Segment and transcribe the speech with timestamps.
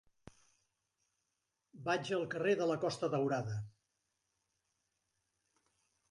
[1.89, 3.57] Vaig al carrer de la Costa Daurada.